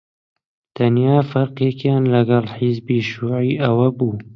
[0.75, 4.13] تەنیا فەرقێکیان لەگەڵ حیزبی شیووعی ئەوە بوو: